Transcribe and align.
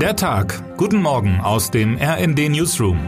Der 0.00 0.14
Tag. 0.14 0.76
Guten 0.76 1.00
Morgen 1.00 1.40
aus 1.40 1.70
dem 1.70 1.96
RND 1.96 2.50
Newsroom. 2.50 2.98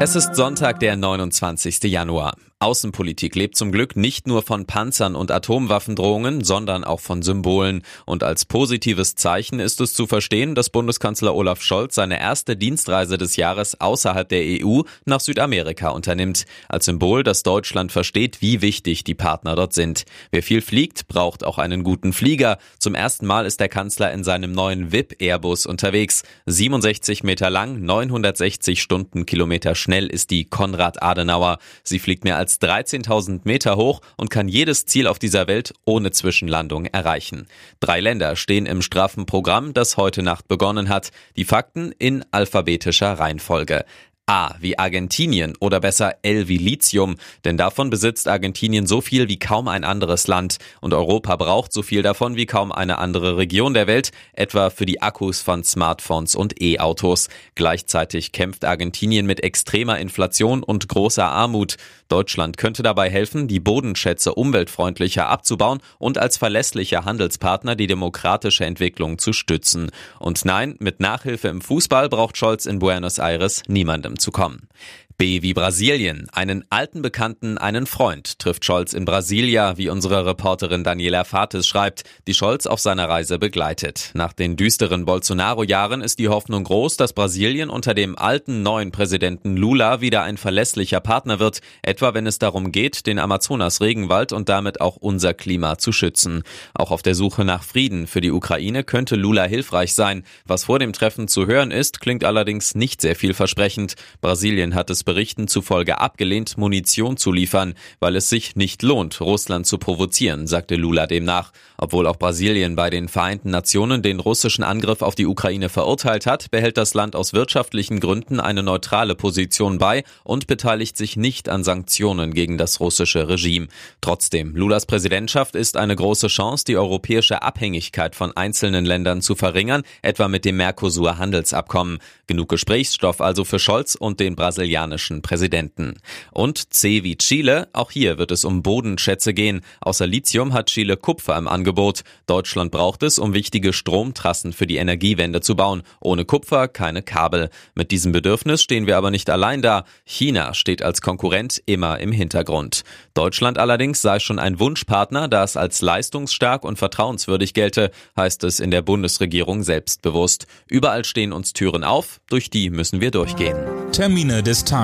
Es 0.00 0.16
ist 0.16 0.34
Sonntag, 0.34 0.80
der 0.80 0.96
29. 0.96 1.84
Januar. 1.84 2.34
Außenpolitik 2.64 3.34
lebt 3.34 3.58
zum 3.58 3.72
Glück 3.72 3.94
nicht 3.94 4.26
nur 4.26 4.40
von 4.40 4.64
Panzern 4.64 5.16
und 5.16 5.30
Atomwaffendrohungen, 5.30 6.42
sondern 6.44 6.82
auch 6.82 7.00
von 7.00 7.20
Symbolen. 7.20 7.82
Und 8.06 8.22
als 8.22 8.46
positives 8.46 9.16
Zeichen 9.16 9.60
ist 9.60 9.82
es 9.82 9.92
zu 9.92 10.06
verstehen, 10.06 10.54
dass 10.54 10.70
Bundeskanzler 10.70 11.34
Olaf 11.34 11.60
Scholz 11.60 11.94
seine 11.94 12.18
erste 12.18 12.56
Dienstreise 12.56 13.18
des 13.18 13.36
Jahres 13.36 13.82
außerhalb 13.82 14.26
der 14.26 14.64
EU 14.64 14.80
nach 15.04 15.20
Südamerika 15.20 15.90
unternimmt. 15.90 16.46
Als 16.66 16.86
Symbol, 16.86 17.22
dass 17.22 17.42
Deutschland 17.42 17.92
versteht, 17.92 18.40
wie 18.40 18.62
wichtig 18.62 19.04
die 19.04 19.14
Partner 19.14 19.56
dort 19.56 19.74
sind. 19.74 20.04
Wer 20.30 20.42
viel 20.42 20.62
fliegt, 20.62 21.06
braucht 21.06 21.44
auch 21.44 21.58
einen 21.58 21.84
guten 21.84 22.14
Flieger. 22.14 22.56
Zum 22.78 22.94
ersten 22.94 23.26
Mal 23.26 23.44
ist 23.44 23.60
der 23.60 23.68
Kanzler 23.68 24.10
in 24.10 24.24
seinem 24.24 24.52
neuen 24.52 24.90
VIP-Airbus 24.90 25.66
unterwegs. 25.66 26.22
67 26.46 27.24
Meter 27.24 27.50
lang, 27.50 27.82
960 27.82 28.80
Stundenkilometer 28.80 29.74
schnell 29.74 30.06
ist 30.06 30.30
die 30.30 30.46
Konrad 30.46 31.02
Adenauer. 31.02 31.58
Sie 31.82 31.98
fliegt 31.98 32.24
mehr 32.24 32.38
als 32.38 32.53
als 32.54 32.60
13.000 32.60 33.40
Meter 33.44 33.76
hoch 33.76 34.00
und 34.16 34.30
kann 34.30 34.48
jedes 34.48 34.86
Ziel 34.86 35.06
auf 35.06 35.18
dieser 35.18 35.46
Welt 35.46 35.72
ohne 35.84 36.10
Zwischenlandung 36.10 36.86
erreichen. 36.86 37.46
Drei 37.80 38.00
Länder 38.00 38.36
stehen 38.36 38.66
im 38.66 38.82
straffen 38.82 39.26
Programm, 39.26 39.72
das 39.74 39.96
heute 39.96 40.22
Nacht 40.22 40.48
begonnen 40.48 40.88
hat. 40.88 41.10
Die 41.36 41.44
Fakten 41.44 41.92
in 41.98 42.24
alphabetischer 42.30 43.12
Reihenfolge. 43.14 43.84
A 44.26 44.54
wie 44.58 44.78
Argentinien 44.78 45.52
oder 45.60 45.80
besser 45.80 46.14
L 46.22 46.48
wie 46.48 46.56
Lithium, 46.56 47.16
denn 47.44 47.58
davon 47.58 47.90
besitzt 47.90 48.26
Argentinien 48.26 48.86
so 48.86 49.02
viel 49.02 49.28
wie 49.28 49.38
kaum 49.38 49.68
ein 49.68 49.84
anderes 49.84 50.28
Land 50.28 50.56
und 50.80 50.94
Europa 50.94 51.36
braucht 51.36 51.74
so 51.74 51.82
viel 51.82 52.00
davon 52.00 52.34
wie 52.34 52.46
kaum 52.46 52.72
eine 52.72 52.96
andere 52.96 53.36
Region 53.36 53.74
der 53.74 53.86
Welt, 53.86 54.12
etwa 54.32 54.70
für 54.70 54.86
die 54.86 55.02
Akkus 55.02 55.42
von 55.42 55.62
Smartphones 55.62 56.36
und 56.36 56.62
E-Autos. 56.62 57.28
Gleichzeitig 57.54 58.32
kämpft 58.32 58.64
Argentinien 58.64 59.26
mit 59.26 59.42
extremer 59.42 59.98
Inflation 59.98 60.62
und 60.62 60.88
großer 60.88 61.26
Armut. 61.26 61.76
Deutschland 62.08 62.56
könnte 62.56 62.82
dabei 62.82 63.10
helfen, 63.10 63.46
die 63.46 63.60
Bodenschätze 63.60 64.34
umweltfreundlicher 64.34 65.28
abzubauen 65.28 65.80
und 65.98 66.16
als 66.16 66.38
verlässlicher 66.38 67.04
Handelspartner 67.04 67.76
die 67.76 67.86
demokratische 67.86 68.64
Entwicklung 68.64 69.18
zu 69.18 69.34
stützen. 69.34 69.90
Und 70.18 70.46
nein, 70.46 70.76
mit 70.78 71.00
Nachhilfe 71.00 71.48
im 71.48 71.60
Fußball 71.60 72.08
braucht 72.08 72.38
Scholz 72.38 72.64
in 72.64 72.78
Buenos 72.78 73.18
Aires 73.18 73.62
niemandem 73.68 74.13
zu 74.18 74.30
kommen. 74.30 74.68
B 75.16 75.42
wie 75.42 75.54
Brasilien. 75.54 76.28
Einen 76.32 76.64
alten 76.70 77.00
Bekannten, 77.00 77.56
einen 77.56 77.86
Freund 77.86 78.38
trifft 78.40 78.64
Scholz 78.64 78.92
in 78.92 79.04
Brasilia, 79.04 79.76
wie 79.76 79.88
unsere 79.88 80.26
Reporterin 80.26 80.82
Daniela 80.82 81.22
Fates 81.22 81.68
schreibt, 81.68 82.02
die 82.26 82.34
Scholz 82.34 82.66
auf 82.66 82.80
seiner 82.80 83.08
Reise 83.08 83.38
begleitet. 83.38 84.10
Nach 84.14 84.32
den 84.32 84.56
düsteren 84.56 85.04
Bolsonaro-Jahren 85.04 86.00
ist 86.00 86.18
die 86.18 86.28
Hoffnung 86.28 86.64
groß, 86.64 86.96
dass 86.96 87.12
Brasilien 87.12 87.70
unter 87.70 87.94
dem 87.94 88.18
alten 88.18 88.62
neuen 88.62 88.90
Präsidenten 88.90 89.56
Lula 89.56 90.00
wieder 90.00 90.22
ein 90.22 90.36
verlässlicher 90.36 91.00
Partner 91.00 91.38
wird, 91.38 91.60
etwa 91.82 92.14
wenn 92.14 92.26
es 92.26 92.40
darum 92.40 92.72
geht, 92.72 93.06
den 93.06 93.20
Amazonas-Regenwald 93.20 94.32
und 94.32 94.48
damit 94.48 94.80
auch 94.80 94.96
unser 94.96 95.32
Klima 95.32 95.78
zu 95.78 95.92
schützen. 95.92 96.42
Auch 96.74 96.90
auf 96.90 97.02
der 97.02 97.14
Suche 97.14 97.44
nach 97.44 97.62
Frieden 97.62 98.08
für 98.08 98.20
die 98.20 98.32
Ukraine 98.32 98.82
könnte 98.82 99.14
Lula 99.14 99.44
hilfreich 99.44 99.94
sein. 99.94 100.24
Was 100.44 100.64
vor 100.64 100.80
dem 100.80 100.92
Treffen 100.92 101.28
zu 101.28 101.46
hören 101.46 101.70
ist, 101.70 102.00
klingt 102.00 102.24
allerdings 102.24 102.74
nicht 102.74 103.00
sehr 103.00 103.14
vielversprechend. 103.14 103.94
Brasilien 104.20 104.74
hat 104.74 104.90
es 104.90 105.03
Berichten 105.04 105.48
zufolge 105.48 106.00
abgelehnt, 106.00 106.58
Munition 106.58 107.16
zu 107.16 107.32
liefern, 107.32 107.74
weil 108.00 108.16
es 108.16 108.28
sich 108.28 108.56
nicht 108.56 108.82
lohnt, 108.82 109.20
Russland 109.20 109.66
zu 109.66 109.78
provozieren, 109.78 110.46
sagte 110.46 110.76
Lula 110.76 111.06
demnach. 111.06 111.52
Obwohl 111.76 112.06
auch 112.06 112.16
Brasilien 112.16 112.76
bei 112.76 112.88
den 112.88 113.08
Vereinten 113.08 113.50
Nationen 113.50 114.02
den 114.02 114.20
russischen 114.20 114.64
Angriff 114.64 115.02
auf 115.02 115.14
die 115.14 115.26
Ukraine 115.26 115.68
verurteilt 115.68 116.26
hat, 116.26 116.50
behält 116.50 116.78
das 116.78 116.94
Land 116.94 117.14
aus 117.14 117.32
wirtschaftlichen 117.32 118.00
Gründen 118.00 118.40
eine 118.40 118.62
neutrale 118.62 119.14
Position 119.14 119.78
bei 119.78 120.04
und 120.22 120.46
beteiligt 120.46 120.96
sich 120.96 121.16
nicht 121.16 121.48
an 121.48 121.64
Sanktionen 121.64 122.32
gegen 122.32 122.58
das 122.58 122.80
russische 122.80 123.28
Regime. 123.28 123.68
Trotzdem, 124.00 124.56
Lulas 124.56 124.86
Präsidentschaft 124.86 125.56
ist 125.56 125.76
eine 125.76 125.96
große 125.96 126.28
Chance, 126.28 126.64
die 126.64 126.76
europäische 126.76 127.42
Abhängigkeit 127.42 128.14
von 128.14 128.36
einzelnen 128.36 128.84
Ländern 128.84 129.20
zu 129.20 129.34
verringern, 129.34 129.82
etwa 130.02 130.28
mit 130.28 130.44
dem 130.44 130.56
Mercosur-Handelsabkommen. 130.56 131.98
Genug 132.26 132.48
Gesprächsstoff 132.48 133.20
also 133.20 133.44
für 133.44 133.58
Scholz 133.58 133.94
und 133.94 134.20
den 134.20 134.36
brasilianischen 134.36 134.93
brasilianischen 134.94 135.22
Präsidenten. 135.22 135.94
Und 136.32 136.72
C 136.72 137.02
wie 137.02 137.16
Chile, 137.16 137.68
auch 137.72 137.90
hier 137.90 138.18
wird 138.18 138.30
es 138.30 138.44
um 138.44 138.62
Bodenschätze 138.62 139.34
gehen. 139.34 139.60
Außer 139.80 140.06
Lithium 140.06 140.52
hat 140.52 140.66
Chile 140.66 140.96
Kupfer 140.96 141.36
im 141.36 141.48
Angebot. 141.48 142.02
Deutschland 142.26 142.70
braucht 142.70 143.02
es, 143.02 143.18
um 143.18 143.34
wichtige 143.34 143.72
Stromtrassen 143.72 144.52
für 144.52 144.66
die 144.66 144.76
Energiewende 144.76 145.40
zu 145.40 145.56
bauen. 145.56 145.82
Ohne 146.00 146.24
Kupfer 146.24 146.68
keine 146.68 147.02
Kabel. 147.02 147.50
Mit 147.74 147.90
diesem 147.90 148.12
Bedürfnis 148.12 148.62
stehen 148.62 148.86
wir 148.86 148.96
aber 148.96 149.10
nicht 149.10 149.28
allein 149.30 149.62
da. 149.62 149.84
China 150.04 150.54
steht 150.54 150.82
als 150.82 151.00
Konkurrent 151.00 151.62
immer 151.66 151.98
im 151.98 152.12
Hintergrund. 152.12 152.84
Deutschland 153.14 153.58
allerdings 153.58 154.00
sei 154.00 154.18
schon 154.18 154.38
ein 154.38 154.60
Wunschpartner, 154.60 155.28
da 155.28 155.44
es 155.44 155.56
als 155.56 155.82
leistungsstark 155.82 156.64
und 156.64 156.78
vertrauenswürdig 156.78 157.54
gelte, 157.54 157.90
heißt 158.16 158.44
es 158.44 158.60
in 158.60 158.70
der 158.70 158.82
Bundesregierung 158.82 159.62
selbstbewusst. 159.62 160.46
Überall 160.68 161.04
stehen 161.04 161.32
uns 161.32 161.52
Türen 161.52 161.84
auf, 161.84 162.20
durch 162.28 162.50
die 162.50 162.70
müssen 162.70 163.00
wir 163.00 163.10
durchgehen. 163.10 163.56
Termine 163.92 164.42
des 164.42 164.64
Tages. 164.64 164.83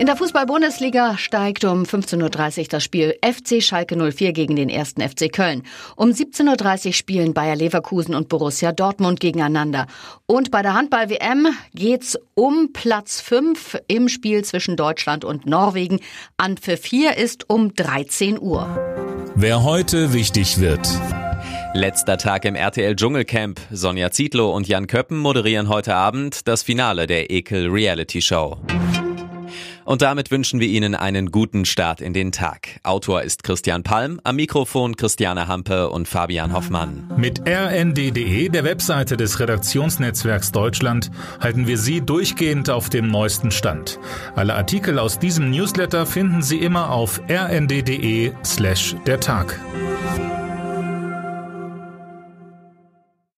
In 0.00 0.06
der 0.06 0.16
Fußball-Bundesliga 0.16 1.18
steigt 1.18 1.62
um 1.64 1.82
15.30 1.82 2.60
Uhr 2.60 2.66
das 2.70 2.82
Spiel 2.82 3.14
FC 3.22 3.62
Schalke 3.62 3.96
04 3.96 4.32
gegen 4.32 4.56
den 4.56 4.70
ersten 4.70 5.02
FC 5.02 5.30
Köln. 5.30 5.62
Um 5.94 6.08
17.30 6.08 6.86
Uhr 6.86 6.92
spielen 6.94 7.34
Bayer 7.34 7.54
Leverkusen 7.54 8.14
und 8.14 8.30
Borussia 8.30 8.72
Dortmund 8.72 9.20
gegeneinander. 9.20 9.86
Und 10.24 10.50
bei 10.50 10.62
der 10.62 10.72
Handball-WM 10.72 11.48
geht's 11.74 12.18
um 12.32 12.72
Platz 12.72 13.20
5 13.20 13.76
im 13.88 14.08
Spiel 14.08 14.42
zwischen 14.42 14.74
Deutschland 14.74 15.26
und 15.26 15.44
Norwegen. 15.44 16.00
An 16.38 16.56
für 16.56 16.78
4 16.78 17.18
ist 17.18 17.50
um 17.50 17.74
13 17.74 18.40
Uhr. 18.40 18.74
Wer 19.34 19.64
heute 19.64 20.14
wichtig 20.14 20.60
wird. 20.60 20.88
Letzter 21.72 22.18
Tag 22.18 22.44
im 22.46 22.56
RTL 22.56 22.96
Dschungelcamp. 22.96 23.60
Sonja 23.70 24.10
Zietlow 24.10 24.50
und 24.50 24.66
Jan 24.66 24.88
Köppen 24.88 25.18
moderieren 25.18 25.68
heute 25.68 25.94
Abend 25.94 26.48
das 26.48 26.64
Finale 26.64 27.06
der 27.06 27.30
Ekel 27.30 27.68
Reality 27.68 28.20
Show. 28.20 28.58
Und 29.84 30.02
damit 30.02 30.32
wünschen 30.32 30.58
wir 30.58 30.66
Ihnen 30.66 30.96
einen 30.96 31.30
guten 31.30 31.64
Start 31.64 32.00
in 32.00 32.12
den 32.12 32.32
Tag. 32.32 32.80
Autor 32.82 33.22
ist 33.22 33.44
Christian 33.44 33.84
Palm, 33.84 34.20
am 34.24 34.36
Mikrofon 34.36 34.96
Christiane 34.96 35.46
Hampe 35.46 35.90
und 35.90 36.08
Fabian 36.08 36.52
Hoffmann. 36.52 37.08
Mit 37.16 37.40
rnd.de, 37.48 38.48
der 38.48 38.64
Webseite 38.64 39.16
des 39.16 39.38
Redaktionsnetzwerks 39.38 40.50
Deutschland, 40.50 41.10
halten 41.40 41.68
wir 41.68 41.78
Sie 41.78 42.00
durchgehend 42.00 42.68
auf 42.68 42.90
dem 42.90 43.08
neuesten 43.08 43.52
Stand. 43.52 44.00
Alle 44.34 44.54
Artikel 44.54 44.98
aus 44.98 45.20
diesem 45.20 45.50
Newsletter 45.50 46.04
finden 46.04 46.42
Sie 46.42 46.58
immer 46.58 46.90
auf 46.90 47.20
rnd.de 47.28 48.32
slash 48.44 48.96
der 49.06 49.20
Tag. 49.20 49.58